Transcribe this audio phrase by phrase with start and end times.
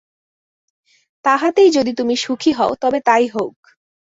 [1.25, 3.57] তাহাতেই যদি তুমি সুখী হও, তবে তাই হউক।